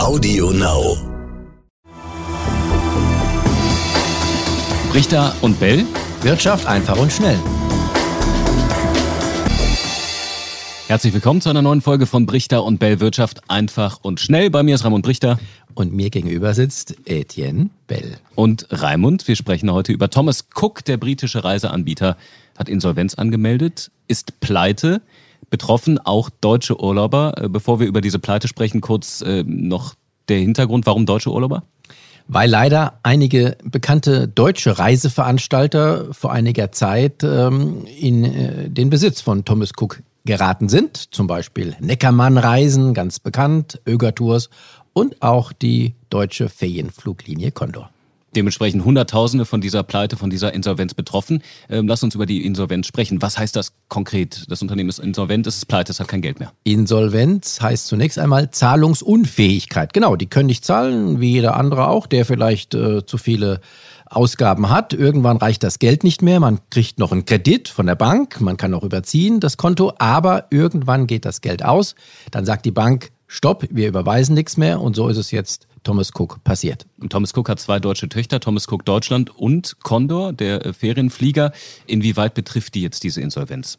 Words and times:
Audio 0.00 0.50
Now. 0.50 0.96
Richter 4.94 5.34
und 5.42 5.60
Bell. 5.60 5.84
Wirtschaft 6.22 6.66
einfach 6.66 6.96
und 6.96 7.12
schnell. 7.12 7.38
Herzlich 10.88 11.12
willkommen 11.12 11.42
zu 11.42 11.50
einer 11.50 11.60
neuen 11.60 11.82
Folge 11.82 12.06
von 12.06 12.24
Brichter 12.24 12.64
und 12.64 12.78
Bell 12.78 12.98
Wirtschaft 13.00 13.42
einfach 13.50 13.98
und 14.00 14.20
schnell. 14.20 14.48
Bei 14.48 14.62
mir 14.62 14.74
ist 14.74 14.86
Raimund 14.86 15.04
Brichter. 15.04 15.38
Und 15.74 15.92
mir 15.92 16.08
gegenüber 16.08 16.54
sitzt 16.54 16.96
Etienne 17.04 17.68
Bell. 17.86 18.16
Und 18.34 18.68
Raimund, 18.70 19.28
wir 19.28 19.36
sprechen 19.36 19.70
heute 19.70 19.92
über 19.92 20.08
Thomas 20.08 20.48
Cook, 20.54 20.82
der 20.82 20.96
britische 20.96 21.44
Reiseanbieter, 21.44 22.16
hat 22.56 22.70
Insolvenz 22.70 23.16
angemeldet, 23.16 23.90
ist 24.08 24.40
pleite. 24.40 25.02
Betroffen 25.48 25.98
auch 25.98 26.30
deutsche 26.40 26.80
Urlauber. 26.80 27.34
Äh, 27.36 27.48
bevor 27.48 27.80
wir 27.80 27.86
über 27.86 28.00
diese 28.00 28.18
Pleite 28.18 28.48
sprechen, 28.48 28.80
kurz 28.80 29.22
äh, 29.22 29.42
noch 29.46 29.94
der 30.28 30.38
Hintergrund, 30.38 30.86
warum 30.86 31.06
deutsche 31.06 31.30
Urlauber? 31.30 31.64
Weil 32.28 32.48
leider 32.48 33.00
einige 33.02 33.56
bekannte 33.64 34.28
deutsche 34.28 34.78
Reiseveranstalter 34.78 36.12
vor 36.12 36.32
einiger 36.32 36.70
Zeit 36.70 37.24
ähm, 37.24 37.84
in 37.86 38.24
äh, 38.24 38.70
den 38.70 38.90
Besitz 38.90 39.20
von 39.20 39.44
Thomas 39.44 39.72
Cook 39.76 40.02
geraten 40.24 40.68
sind. 40.68 41.12
Zum 41.12 41.26
Beispiel 41.26 41.76
Neckermann 41.80 42.38
Reisen, 42.38 42.94
ganz 42.94 43.18
bekannt, 43.18 43.80
Öger 43.86 44.14
Tours 44.14 44.50
und 44.92 45.22
auch 45.22 45.52
die 45.52 45.94
deutsche 46.08 46.48
Ferienfluglinie 46.48 47.50
Condor. 47.50 47.90
Dementsprechend 48.36 48.84
Hunderttausende 48.84 49.44
von 49.44 49.60
dieser 49.60 49.82
Pleite, 49.82 50.16
von 50.16 50.30
dieser 50.30 50.54
Insolvenz 50.54 50.94
betroffen. 50.94 51.42
Ähm, 51.68 51.88
lass 51.88 52.02
uns 52.02 52.14
über 52.14 52.26
die 52.26 52.44
Insolvenz 52.44 52.86
sprechen. 52.86 53.20
Was 53.22 53.38
heißt 53.38 53.56
das 53.56 53.72
konkret? 53.88 54.44
Das 54.48 54.62
Unternehmen 54.62 54.88
ist 54.88 55.00
insolvent, 55.00 55.46
es 55.46 55.56
ist 55.56 55.66
pleite, 55.66 55.92
es 55.92 56.00
hat 56.00 56.08
kein 56.08 56.22
Geld 56.22 56.38
mehr. 56.38 56.52
Insolvenz 56.64 57.60
heißt 57.60 57.86
zunächst 57.86 58.18
einmal 58.18 58.50
Zahlungsunfähigkeit. 58.50 59.92
Genau, 59.92 60.16
die 60.16 60.26
können 60.26 60.46
nicht 60.46 60.64
zahlen, 60.64 61.20
wie 61.20 61.32
jeder 61.32 61.56
andere 61.56 61.88
auch, 61.88 62.06
der 62.06 62.24
vielleicht 62.24 62.74
äh, 62.74 63.04
zu 63.04 63.18
viele 63.18 63.60
Ausgaben 64.10 64.70
hat. 64.70 64.92
Irgendwann 64.92 65.36
reicht 65.36 65.62
das 65.62 65.78
Geld 65.78 66.04
nicht 66.04 66.20
mehr. 66.20 66.40
Man 66.40 66.58
kriegt 66.70 66.98
noch 66.98 67.12
einen 67.12 67.24
Kredit 67.24 67.68
von 67.68 67.86
der 67.86 67.94
Bank. 67.94 68.40
Man 68.40 68.56
kann 68.56 68.74
auch 68.74 68.82
überziehen 68.82 69.40
das 69.40 69.56
Konto. 69.56 69.92
Aber 69.98 70.46
irgendwann 70.50 71.06
geht 71.06 71.24
das 71.24 71.40
Geld 71.40 71.64
aus. 71.64 71.94
Dann 72.32 72.44
sagt 72.44 72.66
die 72.66 72.72
Bank, 72.72 73.12
stopp, 73.28 73.64
wir 73.70 73.88
überweisen 73.88 74.34
nichts 74.34 74.56
mehr. 74.56 74.80
Und 74.80 74.96
so 74.96 75.08
ist 75.08 75.16
es 75.16 75.30
jetzt 75.30 75.68
Thomas 75.82 76.10
Cook 76.14 76.42
passiert. 76.44 76.86
Thomas 77.08 77.32
Cook 77.34 77.48
hat 77.48 77.60
zwei 77.60 77.78
deutsche 77.78 78.08
Töchter, 78.08 78.40
Thomas 78.40 78.66
Cook 78.68 78.84
Deutschland 78.84 79.36
und 79.36 79.76
Condor, 79.82 80.32
der 80.32 80.64
äh, 80.66 80.72
Ferienflieger. 80.72 81.52
Inwieweit 81.86 82.34
betrifft 82.34 82.74
die 82.74 82.82
jetzt 82.82 83.02
diese 83.02 83.20
Insolvenz? 83.20 83.78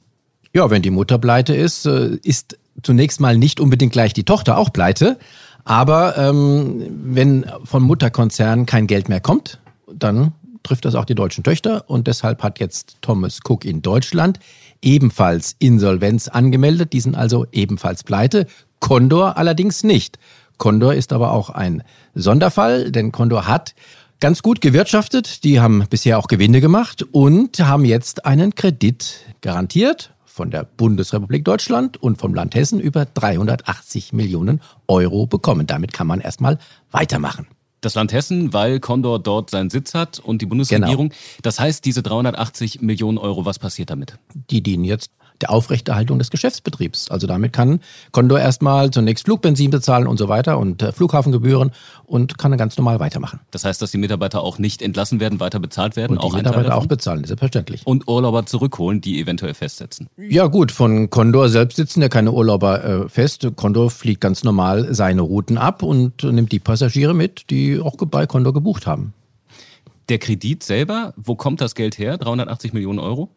Ja, 0.53 0.69
wenn 0.69 0.81
die 0.81 0.89
Mutter 0.89 1.17
pleite 1.17 1.55
ist, 1.55 1.85
äh, 1.85 2.17
ist 2.23 2.57
zunächst 2.83 3.19
mal 3.19 3.37
nicht 3.37 3.59
unbedingt 3.59 3.93
gleich 3.93 4.13
die 4.13 4.23
Tochter 4.23 4.57
auch 4.57 4.73
pleite. 4.73 5.17
Aber 5.63 6.17
ähm, 6.17 6.87
wenn 6.89 7.45
von 7.63 7.83
Mutterkonzernen 7.83 8.65
kein 8.65 8.87
Geld 8.87 9.09
mehr 9.09 9.21
kommt, 9.21 9.59
dann 9.93 10.33
trifft 10.63 10.85
das 10.85 10.95
auch 10.95 11.05
die 11.05 11.15
deutschen 11.15 11.43
Töchter 11.43 11.89
und 11.89 12.07
deshalb 12.07 12.43
hat 12.43 12.59
jetzt 12.59 12.97
Thomas 13.01 13.39
Cook 13.43 13.65
in 13.65 13.81
Deutschland 13.81 14.39
ebenfalls 14.81 15.55
Insolvenz 15.59 16.27
angemeldet. 16.27 16.93
Die 16.93 17.01
sind 17.01 17.15
also 17.15 17.45
ebenfalls 17.51 18.03
pleite. 18.03 18.47
Condor 18.79 19.37
allerdings 19.37 19.83
nicht. 19.83 20.17
Condor 20.61 20.93
ist 20.93 21.11
aber 21.11 21.31
auch 21.31 21.49
ein 21.49 21.81
Sonderfall, 22.13 22.91
denn 22.91 23.11
Condor 23.11 23.47
hat 23.47 23.73
ganz 24.19 24.43
gut 24.43 24.61
gewirtschaftet. 24.61 25.43
Die 25.43 25.59
haben 25.59 25.83
bisher 25.89 26.19
auch 26.19 26.27
Gewinne 26.27 26.61
gemacht 26.61 27.03
und 27.11 27.59
haben 27.59 27.83
jetzt 27.83 28.27
einen 28.27 28.53
Kredit 28.53 29.25
garantiert 29.41 30.13
von 30.23 30.51
der 30.51 30.63
Bundesrepublik 30.63 31.43
Deutschland 31.43 31.97
und 31.97 32.19
vom 32.19 32.35
Land 32.35 32.53
Hessen 32.53 32.79
über 32.79 33.05
380 33.05 34.13
Millionen 34.13 34.61
Euro 34.87 35.25
bekommen. 35.25 35.65
Damit 35.65 35.93
kann 35.93 36.05
man 36.05 36.21
erstmal 36.21 36.59
weitermachen 36.91 37.47
das 37.81 37.95
Land 37.95 38.13
Hessen, 38.13 38.53
weil 38.53 38.79
Condor 38.79 39.17
dort 39.17 39.49
seinen 39.49 39.71
Sitz 39.71 39.95
hat 39.95 40.19
und 40.19 40.43
die 40.43 40.45
Bundesregierung. 40.45 41.09
Genau. 41.09 41.21
Das 41.41 41.59
heißt, 41.59 41.83
diese 41.83 42.03
380 42.03 42.81
Millionen 42.81 43.17
Euro, 43.17 43.45
was 43.45 43.57
passiert 43.57 43.89
damit? 43.89 44.19
Die 44.51 44.61
dienen 44.61 44.83
jetzt 44.83 45.11
der 45.41 45.51
Aufrechterhaltung 45.51 46.19
des 46.19 46.29
Geschäftsbetriebs. 46.29 47.09
Also 47.09 47.27
damit 47.27 47.53
kann 47.53 47.79
Condor 48.11 48.39
erstmal 48.39 48.91
zunächst 48.91 49.25
Flugbenzin 49.25 49.71
bezahlen 49.71 50.07
und 50.07 50.17
so 50.17 50.27
weiter 50.29 50.57
und 50.57 50.81
äh, 50.81 50.91
Flughafengebühren 50.91 51.71
und 52.05 52.37
kann 52.37 52.51
dann 52.51 52.57
ganz 52.57 52.77
normal 52.77 52.99
weitermachen. 52.99 53.39
Das 53.51 53.65
heißt, 53.65 53.81
dass 53.81 53.91
die 53.91 53.97
Mitarbeiter 53.97 54.41
auch 54.41 54.59
nicht 54.59 54.81
entlassen 54.81 55.19
werden, 55.19 55.39
weiter 55.39 55.59
bezahlt 55.59 55.95
werden? 55.95 56.17
Und 56.17 56.23
die 56.23 56.27
auch 56.27 56.35
Mitarbeiter 56.35 56.75
auch 56.75 56.85
bezahlen, 56.85 57.23
selbstverständlich. 57.23 57.85
Und 57.85 58.07
Urlauber 58.07 58.45
zurückholen, 58.45 59.01
die 59.01 59.19
eventuell 59.19 59.53
festsetzen? 59.53 60.07
Ja 60.17 60.47
gut, 60.47 60.71
von 60.71 61.09
Condor 61.09 61.49
selbst 61.49 61.75
sitzen 61.75 62.01
ja 62.01 62.09
keine 62.09 62.31
Urlauber 62.31 62.83
äh, 62.83 63.09
fest. 63.09 63.47
Condor 63.55 63.89
fliegt 63.89 64.21
ganz 64.21 64.43
normal 64.43 64.93
seine 64.93 65.21
Routen 65.21 65.57
ab 65.57 65.83
und 65.83 66.23
nimmt 66.23 66.51
die 66.51 66.59
Passagiere 66.59 67.13
mit, 67.13 67.49
die 67.49 67.79
auch 67.79 67.95
bei 67.97 68.27
Condor 68.27 68.53
gebucht 68.53 68.87
haben. 68.87 69.13
Der 70.09 70.19
Kredit 70.19 70.63
selber, 70.63 71.13
wo 71.15 71.35
kommt 71.35 71.61
das 71.61 71.75
Geld 71.75 71.97
her? 71.97 72.17
380 72.17 72.73
Millionen 72.73 72.99
Euro? 72.99 73.29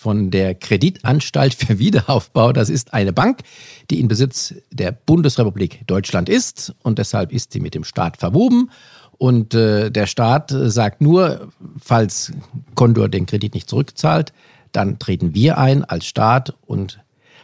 Von 0.00 0.30
der 0.30 0.54
Kreditanstalt 0.54 1.52
für 1.54 1.78
Wiederaufbau. 1.78 2.54
Das 2.54 2.70
ist 2.70 2.94
eine 2.94 3.12
Bank, 3.12 3.42
die 3.90 4.00
in 4.00 4.08
Besitz 4.08 4.54
der 4.70 4.92
Bundesrepublik 4.92 5.86
Deutschland 5.86 6.30
ist 6.30 6.74
und 6.82 6.98
deshalb 6.98 7.32
ist 7.32 7.52
sie 7.52 7.60
mit 7.60 7.74
dem 7.74 7.84
Staat 7.84 8.16
verwoben. 8.16 8.70
Und 9.18 9.52
äh, 9.54 9.90
der 9.90 10.06
Staat 10.06 10.54
sagt 10.56 11.02
nur, 11.02 11.52
falls 11.78 12.32
Condor 12.74 13.10
den 13.10 13.26
Kredit 13.26 13.52
nicht 13.52 13.68
zurückzahlt, 13.68 14.32
dann 14.72 14.98
treten 14.98 15.34
wir 15.34 15.58
ein 15.58 15.84
als 15.84 16.06
Staat 16.06 16.54
und 16.64 17.00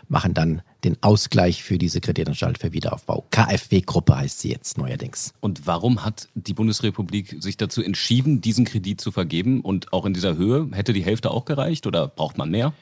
machen 0.09 0.33
dann 0.33 0.63
den 0.87 0.97
Ausgleich 1.03 1.63
für 1.63 1.79
diese 1.79 2.01
Kreditanstalt 2.01 2.59
für 2.59 2.73
Wiederaufbau. 2.73 3.27
KfW-Gruppe 3.31 4.17
heißt 4.17 4.41
sie 4.41 4.51
jetzt 4.51 4.79
neuerdings. 4.79 5.35
Und 5.41 5.67
warum 5.67 6.05
hat 6.05 6.29
die 6.35 6.55
Bundesrepublik 6.55 7.37
sich 7.41 7.57
dazu 7.57 7.83
entschieden, 7.83 8.41
diesen 8.41 8.65
Kredit 8.65 9.01
zu 9.01 9.11
vergeben? 9.11 9.61
Und 9.61 9.93
auch 9.93 10.07
in 10.07 10.15
dieser 10.15 10.37
Höhe 10.37 10.69
hätte 10.73 10.93
die 10.93 11.05
Hälfte 11.05 11.31
auch 11.31 11.45
gereicht 11.45 11.87
oder 11.87 12.07
braucht 12.07 12.39
man 12.39 12.51
mehr? 12.51 12.73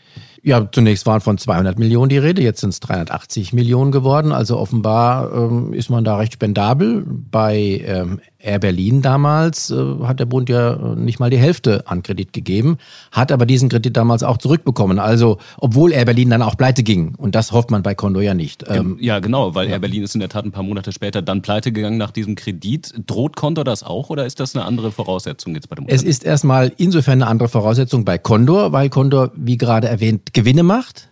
Ja, 0.46 0.68
zunächst 0.70 1.06
waren 1.06 1.22
von 1.22 1.38
200 1.38 1.78
Millionen 1.78 2.10
die 2.10 2.18
Rede, 2.18 2.42
jetzt 2.42 2.60
sind 2.60 2.68
es 2.68 2.80
380 2.80 3.54
Millionen 3.54 3.92
geworden. 3.92 4.30
Also 4.30 4.58
offenbar 4.58 5.32
ähm, 5.32 5.72
ist 5.72 5.88
man 5.88 6.04
da 6.04 6.18
recht 6.18 6.34
spendabel. 6.34 7.02
Bei 7.06 7.82
ähm, 7.86 8.20
Air 8.38 8.58
Berlin 8.58 9.00
damals 9.00 9.70
äh, 9.70 9.76
hat 10.02 10.20
der 10.20 10.26
Bund 10.26 10.50
ja 10.50 10.74
äh, 10.74 10.96
nicht 10.96 11.18
mal 11.18 11.30
die 11.30 11.38
Hälfte 11.38 11.84
an 11.86 12.02
Kredit 12.02 12.34
gegeben, 12.34 12.76
hat 13.10 13.32
aber 13.32 13.46
diesen 13.46 13.70
Kredit 13.70 13.96
damals 13.96 14.22
auch 14.22 14.36
zurückbekommen. 14.36 14.98
Also 14.98 15.38
obwohl 15.56 15.92
Air 15.92 16.04
Berlin 16.04 16.28
dann 16.28 16.42
auch 16.42 16.58
pleite 16.58 16.82
ging. 16.82 17.14
Und 17.16 17.34
das 17.34 17.52
hofft 17.52 17.70
man 17.70 17.82
bei 17.82 17.94
Condor 17.94 18.22
ja 18.22 18.34
nicht. 18.34 18.64
Ähm, 18.68 18.98
ja, 19.00 19.20
genau, 19.20 19.54
weil 19.54 19.68
ja. 19.68 19.72
Air 19.72 19.78
Berlin 19.78 20.02
ist 20.02 20.14
in 20.14 20.20
der 20.20 20.28
Tat 20.28 20.44
ein 20.44 20.52
paar 20.52 20.62
Monate 20.62 20.92
später 20.92 21.22
dann 21.22 21.40
pleite 21.40 21.72
gegangen 21.72 21.96
nach 21.96 22.10
diesem 22.10 22.34
Kredit. 22.34 22.92
Droht 23.06 23.34
Condor 23.34 23.64
das 23.64 23.82
auch 23.82 24.10
oder 24.10 24.26
ist 24.26 24.40
das 24.40 24.54
eine 24.54 24.66
andere 24.66 24.92
Voraussetzung 24.92 25.54
jetzt 25.54 25.70
bei 25.70 25.76
dem 25.76 25.88
Es 25.88 26.02
ist 26.02 26.22
erstmal 26.22 26.70
insofern 26.76 27.22
eine 27.22 27.28
andere 27.28 27.48
Voraussetzung 27.48 28.04
bei 28.04 28.18
Condor, 28.18 28.72
weil 28.72 28.90
Condor, 28.90 29.32
wie 29.34 29.56
gerade 29.56 29.88
erwähnt, 29.88 30.33
Gewinne 30.34 30.62
macht 30.62 31.08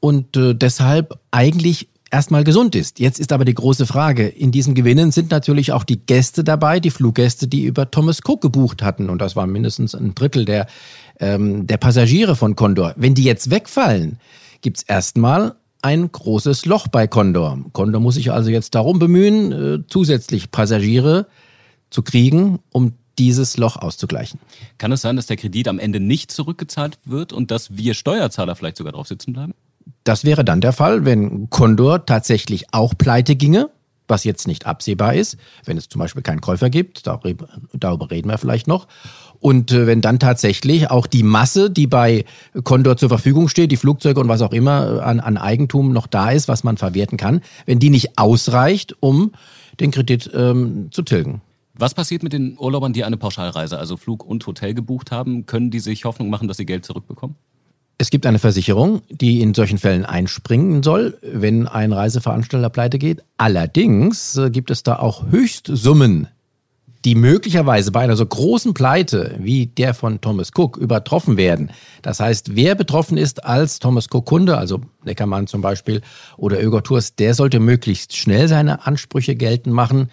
und 0.00 0.36
äh, 0.36 0.54
deshalb 0.54 1.18
eigentlich 1.32 1.88
erstmal 2.12 2.44
gesund 2.44 2.76
ist. 2.76 3.00
Jetzt 3.00 3.18
ist 3.18 3.32
aber 3.32 3.44
die 3.44 3.54
große 3.54 3.86
Frage, 3.86 4.28
in 4.28 4.52
diesen 4.52 4.74
Gewinnen 4.74 5.10
sind 5.10 5.30
natürlich 5.30 5.72
auch 5.72 5.82
die 5.82 6.04
Gäste 6.04 6.44
dabei, 6.44 6.78
die 6.78 6.90
Fluggäste, 6.90 7.48
die 7.48 7.64
über 7.64 7.90
Thomas 7.90 8.20
Cook 8.24 8.42
gebucht 8.42 8.82
hatten 8.82 9.10
und 9.10 9.18
das 9.20 9.34
war 9.34 9.46
mindestens 9.46 9.94
ein 9.94 10.14
Drittel 10.14 10.44
der, 10.44 10.66
ähm, 11.18 11.66
der 11.66 11.78
Passagiere 11.78 12.36
von 12.36 12.54
Condor. 12.54 12.94
Wenn 12.96 13.14
die 13.14 13.24
jetzt 13.24 13.50
wegfallen, 13.50 14.18
gibt's 14.60 14.82
erstmal 14.82 15.54
ein 15.80 16.12
großes 16.12 16.66
Loch 16.66 16.86
bei 16.86 17.06
Condor. 17.08 17.58
Condor 17.72 18.00
muss 18.00 18.14
sich 18.14 18.30
also 18.30 18.50
jetzt 18.50 18.74
darum 18.74 18.98
bemühen, 18.98 19.52
äh, 19.52 19.78
zusätzlich 19.88 20.52
Passagiere 20.52 21.26
zu 21.90 22.02
kriegen, 22.02 22.60
um 22.70 22.92
dieses 23.18 23.56
Loch 23.56 23.76
auszugleichen. 23.76 24.40
Kann 24.78 24.92
es 24.92 25.02
sein, 25.02 25.16
dass 25.16 25.26
der 25.26 25.36
Kredit 25.36 25.68
am 25.68 25.78
Ende 25.78 26.00
nicht 26.00 26.32
zurückgezahlt 26.32 26.98
wird 27.04 27.32
und 27.32 27.50
dass 27.50 27.76
wir 27.76 27.94
Steuerzahler 27.94 28.56
vielleicht 28.56 28.76
sogar 28.76 28.92
drauf 28.92 29.08
sitzen 29.08 29.32
bleiben? 29.32 29.54
Das 30.04 30.24
wäre 30.24 30.44
dann 30.44 30.60
der 30.60 30.72
Fall, 30.72 31.04
wenn 31.04 31.50
Condor 31.50 32.06
tatsächlich 32.06 32.72
auch 32.72 32.94
pleite 32.96 33.36
ginge, 33.36 33.70
was 34.08 34.24
jetzt 34.24 34.46
nicht 34.46 34.66
absehbar 34.66 35.14
ist, 35.14 35.36
wenn 35.64 35.76
es 35.76 35.88
zum 35.88 35.98
Beispiel 35.98 36.22
keinen 36.22 36.40
Käufer 36.40 36.70
gibt, 36.70 37.06
darüber 37.06 38.10
reden 38.10 38.28
wir 38.28 38.38
vielleicht 38.38 38.66
noch. 38.66 38.88
Und 39.40 39.72
äh, 39.72 39.86
wenn 39.86 40.00
dann 40.00 40.20
tatsächlich 40.20 40.90
auch 40.90 41.06
die 41.08 41.24
Masse, 41.24 41.70
die 41.70 41.88
bei 41.88 42.24
Condor 42.62 42.96
zur 42.96 43.08
Verfügung 43.08 43.48
steht, 43.48 43.72
die 43.72 43.76
Flugzeuge 43.76 44.20
und 44.20 44.28
was 44.28 44.42
auch 44.42 44.52
immer 44.52 44.98
äh, 44.98 45.00
an, 45.00 45.18
an 45.18 45.36
Eigentum 45.36 45.92
noch 45.92 46.06
da 46.06 46.30
ist, 46.30 46.46
was 46.46 46.62
man 46.62 46.76
verwerten 46.76 47.18
kann, 47.18 47.40
wenn 47.66 47.80
die 47.80 47.90
nicht 47.90 48.18
ausreicht, 48.18 48.96
um 49.00 49.32
den 49.80 49.90
Kredit 49.90 50.30
ähm, 50.32 50.88
zu 50.92 51.02
tilgen. 51.02 51.40
Was 51.74 51.94
passiert 51.94 52.22
mit 52.22 52.32
den 52.32 52.58
Urlaubern, 52.58 52.92
die 52.92 53.04
eine 53.04 53.16
Pauschalreise, 53.16 53.78
also 53.78 53.96
Flug 53.96 54.24
und 54.24 54.46
Hotel 54.46 54.74
gebucht 54.74 55.10
haben? 55.10 55.46
Können 55.46 55.70
die 55.70 55.80
sich 55.80 56.04
Hoffnung 56.04 56.28
machen, 56.28 56.48
dass 56.48 56.58
sie 56.58 56.66
Geld 56.66 56.84
zurückbekommen? 56.84 57.36
Es 57.98 58.10
gibt 58.10 58.26
eine 58.26 58.38
Versicherung, 58.38 59.02
die 59.10 59.40
in 59.40 59.54
solchen 59.54 59.78
Fällen 59.78 60.04
einspringen 60.04 60.82
soll, 60.82 61.18
wenn 61.22 61.68
ein 61.68 61.92
Reiseveranstalter 61.92 62.68
pleite 62.68 62.98
geht. 62.98 63.22
Allerdings 63.36 64.36
äh, 64.36 64.50
gibt 64.50 64.70
es 64.70 64.82
da 64.82 64.98
auch 64.98 65.30
Höchstsummen, 65.30 66.26
die 67.04 67.14
möglicherweise 67.14 67.92
bei 67.92 68.00
einer 68.00 68.16
so 68.16 68.26
großen 68.26 68.74
Pleite 68.74 69.36
wie 69.38 69.66
der 69.66 69.94
von 69.94 70.20
Thomas 70.20 70.50
Cook 70.54 70.76
übertroffen 70.76 71.36
werden. 71.36 71.70
Das 72.02 72.20
heißt, 72.20 72.54
wer 72.56 72.74
betroffen 72.74 73.16
ist 73.16 73.44
als 73.44 73.78
Thomas 73.78 74.08
Cook 74.12 74.26
Kunde, 74.26 74.58
also 74.58 74.80
Neckermann 75.04 75.46
zum 75.46 75.60
Beispiel 75.60 76.02
oder 76.36 76.62
Öger 76.62 76.82
Tours, 76.82 77.14
der 77.14 77.34
sollte 77.34 77.60
möglichst 77.60 78.16
schnell 78.16 78.48
seine 78.48 78.86
Ansprüche 78.86 79.36
geltend 79.36 79.74
machen, 79.74 80.10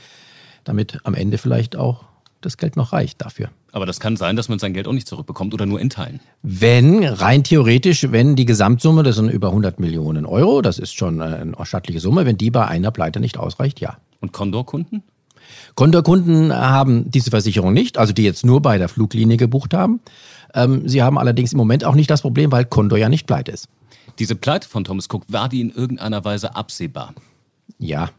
damit 0.63 0.99
am 1.03 1.13
Ende 1.13 1.37
vielleicht 1.37 1.75
auch 1.75 2.05
das 2.41 2.57
Geld 2.57 2.77
noch 2.77 2.93
reicht 2.93 3.21
dafür. 3.21 3.49
Aber 3.71 3.85
das 3.85 3.99
kann 3.99 4.17
sein, 4.17 4.35
dass 4.35 4.49
man 4.49 4.59
sein 4.59 4.73
Geld 4.73 4.87
auch 4.87 4.93
nicht 4.93 5.07
zurückbekommt 5.07 5.53
oder 5.53 5.65
nur 5.65 5.79
in 5.79 5.89
Teilen. 5.89 6.19
Wenn, 6.41 7.03
rein 7.03 7.43
theoretisch, 7.43 8.07
wenn 8.11 8.35
die 8.35 8.45
Gesamtsumme, 8.45 9.03
das 9.03 9.15
sind 9.15 9.29
über 9.29 9.49
100 9.49 9.79
Millionen 9.79 10.25
Euro, 10.25 10.61
das 10.61 10.79
ist 10.79 10.95
schon 10.95 11.21
eine 11.21 11.53
stattliche 11.63 11.99
Summe, 11.99 12.25
wenn 12.25 12.37
die 12.37 12.49
bei 12.49 12.65
einer 12.67 12.91
Pleite 12.91 13.19
nicht 13.19 13.37
ausreicht, 13.37 13.79
ja. 13.79 13.97
Und 14.21 14.31
Condor-Kunden? 14.31 15.03
Condor-Kunden 15.75 16.53
haben 16.53 17.09
diese 17.11 17.29
Versicherung 17.29 17.73
nicht, 17.73 17.97
also 17.97 18.13
die 18.13 18.23
jetzt 18.23 18.45
nur 18.45 18.61
bei 18.61 18.77
der 18.77 18.89
Fluglinie 18.89 19.37
gebucht 19.37 19.73
haben. 19.73 19.99
Ähm, 20.53 20.87
sie 20.87 21.03
haben 21.03 21.17
allerdings 21.17 21.51
im 21.51 21.57
Moment 21.57 21.85
auch 21.85 21.95
nicht 21.95 22.09
das 22.09 22.21
Problem, 22.21 22.51
weil 22.51 22.65
Condor 22.65 22.97
ja 22.97 23.09
nicht 23.09 23.27
pleite 23.27 23.51
ist. 23.51 23.67
Diese 24.17 24.35
Pleite 24.35 24.67
von 24.67 24.83
Thomas 24.83 25.07
Cook, 25.11 25.23
war 25.27 25.47
die 25.47 25.61
in 25.61 25.69
irgendeiner 25.69 26.25
Weise 26.25 26.55
absehbar? 26.55 27.13
Ja, 27.77 28.09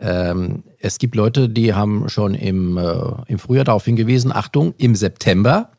ähm, 0.00 0.64
es 0.78 0.98
gibt 0.98 1.14
Leute, 1.14 1.48
die 1.48 1.74
haben 1.74 2.08
schon 2.08 2.34
im, 2.34 2.76
äh, 2.78 2.96
im 3.26 3.38
Frühjahr 3.38 3.64
darauf 3.64 3.84
hingewiesen, 3.84 4.32
Achtung, 4.32 4.74
im 4.78 4.94
September 4.94 5.70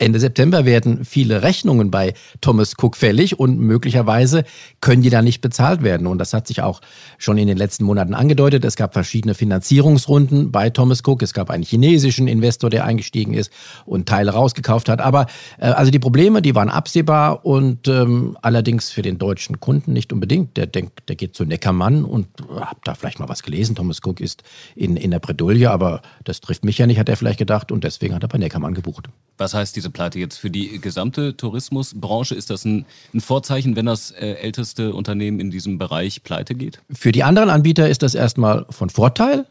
Ende 0.00 0.18
September 0.18 0.64
werden 0.64 1.04
viele 1.04 1.42
Rechnungen 1.42 1.90
bei 1.90 2.14
Thomas 2.40 2.74
Cook 2.80 2.96
fällig 2.96 3.38
und 3.38 3.58
möglicherweise 3.58 4.44
können 4.80 5.02
die 5.02 5.10
dann 5.10 5.26
nicht 5.26 5.42
bezahlt 5.42 5.82
werden. 5.82 6.06
Und 6.06 6.16
das 6.18 6.32
hat 6.32 6.46
sich 6.46 6.62
auch 6.62 6.80
schon 7.18 7.36
in 7.36 7.46
den 7.46 7.58
letzten 7.58 7.84
Monaten 7.84 8.14
angedeutet. 8.14 8.64
Es 8.64 8.76
gab 8.76 8.94
verschiedene 8.94 9.34
Finanzierungsrunden 9.34 10.50
bei 10.50 10.70
Thomas 10.70 11.02
Cook. 11.04 11.22
Es 11.22 11.34
gab 11.34 11.50
einen 11.50 11.64
chinesischen 11.64 12.28
Investor, 12.28 12.70
der 12.70 12.86
eingestiegen 12.86 13.34
ist 13.34 13.52
und 13.84 14.08
Teile 14.08 14.30
rausgekauft 14.30 14.88
hat. 14.88 15.02
Aber 15.02 15.26
äh, 15.58 15.66
also 15.66 15.90
die 15.90 15.98
Probleme, 15.98 16.40
die 16.40 16.54
waren 16.54 16.70
absehbar 16.70 17.44
und 17.44 17.86
ähm, 17.86 18.38
allerdings 18.40 18.90
für 18.90 19.02
den 19.02 19.18
deutschen 19.18 19.60
Kunden 19.60 19.92
nicht 19.92 20.14
unbedingt. 20.14 20.56
Der 20.56 20.66
denkt, 20.66 21.10
der 21.10 21.16
geht 21.16 21.34
zu 21.34 21.44
Neckermann 21.44 22.04
und 22.04 22.26
äh, 22.40 22.60
hab 22.60 22.82
da 22.86 22.94
vielleicht 22.94 23.18
mal 23.18 23.28
was 23.28 23.42
gelesen. 23.42 23.76
Thomas 23.76 24.00
Cook 24.02 24.20
ist 24.20 24.44
in, 24.74 24.96
in 24.96 25.10
der 25.10 25.18
Bredouille, 25.18 25.70
aber 25.70 26.00
das 26.24 26.40
trifft 26.40 26.64
mich 26.64 26.78
ja 26.78 26.86
nicht, 26.86 26.98
hat 26.98 27.10
er 27.10 27.18
vielleicht 27.18 27.38
gedacht 27.38 27.70
und 27.70 27.84
deswegen 27.84 28.14
hat 28.14 28.22
er 28.22 28.28
bei 28.28 28.38
Neckermann 28.38 28.72
gebucht. 28.72 29.10
Was 29.40 29.54
heißt 29.54 29.74
diese 29.74 29.88
Pleite 29.88 30.18
jetzt 30.18 30.36
für 30.36 30.50
die 30.50 30.82
gesamte 30.82 31.34
Tourismusbranche? 31.34 32.34
Ist 32.34 32.50
das 32.50 32.66
ein, 32.66 32.84
ein 33.14 33.22
Vorzeichen, 33.22 33.74
wenn 33.74 33.86
das 33.86 34.10
äh, 34.10 34.34
älteste 34.34 34.92
Unternehmen 34.92 35.40
in 35.40 35.50
diesem 35.50 35.78
Bereich 35.78 36.22
pleite 36.22 36.54
geht? 36.54 36.82
Für 36.92 37.10
die 37.10 37.24
anderen 37.24 37.48
Anbieter 37.48 37.88
ist 37.88 38.02
das 38.02 38.14
erstmal 38.14 38.66
von 38.68 38.90
Vorteil. 38.90 39.46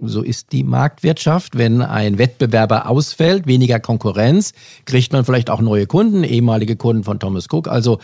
So 0.00 0.22
ist 0.22 0.52
die 0.52 0.64
Marktwirtschaft. 0.64 1.58
Wenn 1.58 1.82
ein 1.82 2.16
Wettbewerber 2.16 2.88
ausfällt, 2.88 3.46
weniger 3.46 3.78
Konkurrenz, 3.78 4.54
kriegt 4.86 5.12
man 5.12 5.26
vielleicht 5.26 5.50
auch 5.50 5.60
neue 5.60 5.86
Kunden, 5.86 6.24
ehemalige 6.24 6.76
Kunden 6.76 7.04
von 7.04 7.20
Thomas 7.20 7.48
Cook. 7.52 7.68
Also 7.68 7.98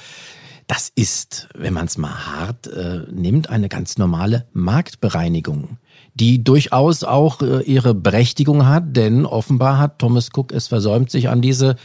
das 0.67 0.93
ist, 0.95 1.49
wenn 1.55 1.73
man 1.73 1.87
es 1.87 1.97
mal 1.97 2.27
hart 2.27 2.67
äh, 2.67 3.07
nimmt, 3.11 3.49
eine 3.49 3.71
ganz 3.71 3.97
normale 3.97 4.47
Marktbereinigung 4.53 5.79
die 6.15 6.45
durchaus 6.45 7.05
auch 7.05 7.43
äh, 7.43 7.63
ihre 7.63 7.95
Berechtigung 7.95 8.67
hat, 8.67 8.97
denn 8.97 9.27
offenbar 9.27 9.79
hat 9.79 9.99
Thomas 9.99 10.31
Cook 10.35 10.53
es 10.53 10.69
versäumt, 10.69 11.11
sich 11.11 11.29
an 11.29 11.41
diese 11.41 11.77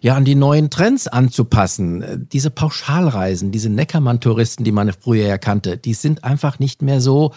ja 0.00 0.14
an 0.16 0.24
die 0.24 0.34
neuen 0.34 0.70
Trends 0.70 1.06
anzupassen. 1.06 2.02
Äh, 2.02 2.18
diese 2.20 2.50
Pauschalreisen, 2.50 3.52
diese 3.52 3.70
Neckermann-Touristen, 3.70 4.64
die 4.64 4.72
man 4.72 4.92
früher 4.92 5.26
ja 5.26 5.38
kannte, 5.38 5.76
die 5.76 5.94
sind 5.94 6.24
einfach 6.24 6.58
nicht 6.58 6.82
mehr 6.82 7.00
so. 7.00 7.32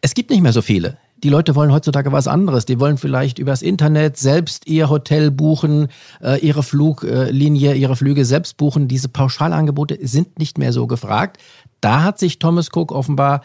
Es 0.00 0.14
gibt 0.14 0.30
nicht 0.30 0.42
mehr 0.42 0.52
so 0.52 0.62
viele. 0.62 0.98
Die 1.22 1.28
Leute 1.28 1.54
wollen 1.54 1.72
heutzutage 1.72 2.10
was 2.10 2.26
anderes. 2.26 2.66
Die 2.66 2.80
wollen 2.80 2.98
vielleicht 2.98 3.38
übers 3.38 3.62
Internet 3.62 4.16
selbst 4.16 4.66
ihr 4.66 4.90
Hotel 4.90 5.30
buchen, 5.30 5.86
äh, 6.20 6.40
ihre 6.40 6.64
Fluglinie, 6.64 7.74
ihre 7.74 7.94
Flüge 7.94 8.24
selbst 8.24 8.56
buchen. 8.56 8.88
Diese 8.88 9.08
Pauschalangebote 9.08 9.98
sind 10.02 10.38
nicht 10.40 10.58
mehr 10.58 10.72
so 10.72 10.88
gefragt. 10.88 11.38
Da 11.80 12.02
hat 12.02 12.18
sich 12.18 12.40
Thomas 12.40 12.70
Cook 12.74 12.90
offenbar 12.90 13.42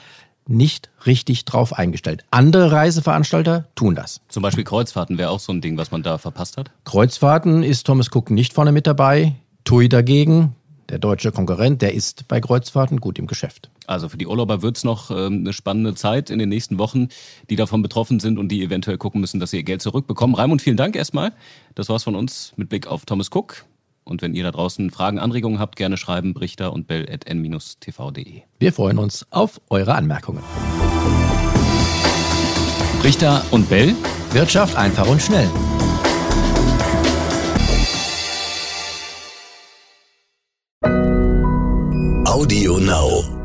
nicht 0.49 0.89
richtig 1.05 1.45
drauf 1.45 1.73
eingestellt. 1.73 2.23
Andere 2.31 2.71
Reiseveranstalter 2.71 3.67
tun 3.75 3.95
das. 3.95 4.21
Zum 4.29 4.43
Beispiel 4.43 4.63
Kreuzfahrten 4.63 5.17
wäre 5.17 5.29
auch 5.29 5.39
so 5.39 5.51
ein 5.51 5.61
Ding, 5.61 5.77
was 5.77 5.91
man 5.91 6.03
da 6.03 6.17
verpasst 6.17 6.57
hat. 6.57 6.71
Kreuzfahrten 6.85 7.63
ist 7.63 7.85
Thomas 7.85 8.09
Cook 8.13 8.31
nicht 8.31 8.53
vorne 8.53 8.71
mit 8.71 8.87
dabei. 8.87 9.35
TUI 9.63 9.89
dagegen, 9.89 10.55
der 10.89 10.99
deutsche 10.99 11.31
Konkurrent, 11.31 11.81
der 11.81 11.93
ist 11.93 12.27
bei 12.27 12.39
Kreuzfahrten 12.39 13.01
gut 13.01 13.19
im 13.19 13.27
Geschäft. 13.27 13.69
Also 13.85 14.09
für 14.09 14.17
die 14.17 14.27
Urlauber 14.27 14.61
wird 14.61 14.77
es 14.77 14.83
noch 14.83 15.11
ähm, 15.11 15.39
eine 15.39 15.53
spannende 15.53 15.95
Zeit 15.95 16.29
in 16.29 16.39
den 16.39 16.49
nächsten 16.49 16.77
Wochen, 16.77 17.09
die 17.49 17.55
davon 17.55 17.81
betroffen 17.81 18.19
sind 18.19 18.37
und 18.37 18.49
die 18.49 18.63
eventuell 18.63 18.97
gucken 18.97 19.21
müssen, 19.21 19.39
dass 19.39 19.51
sie 19.51 19.57
ihr 19.57 19.63
Geld 19.63 19.81
zurückbekommen. 19.81 20.35
Raimund, 20.35 20.61
vielen 20.61 20.77
Dank 20.77 20.95
erstmal. 20.95 21.33
Das 21.75 21.89
war's 21.89 22.03
von 22.03 22.15
uns 22.15 22.53
mit 22.55 22.69
Blick 22.69 22.87
auf 22.87 23.05
Thomas 23.05 23.29
Cook. 23.33 23.65
Und 24.07 24.21
wenn 24.21 24.33
ihr 24.33 24.43
da 24.43 24.51
draußen 24.51 24.89
Fragen, 24.89 25.19
Anregungen 25.19 25.59
habt, 25.59 25.75
gerne 25.75 25.97
schreiben 25.97 26.33
brichter 26.33 26.71
und 26.71 26.87
bell.n-tv.de. 26.87 28.41
Wir 28.59 28.73
freuen 28.73 28.97
uns 28.97 29.25
auf 29.31 29.59
eure 29.69 29.95
Anmerkungen. 29.95 30.43
Brichter 33.01 33.43
und 33.51 33.69
Bell. 33.69 33.95
Wirtschaft 34.31 34.75
einfach 34.75 35.07
und 35.07 35.21
schnell. 35.21 35.49
Audio 42.25 42.77
Now. 42.79 43.36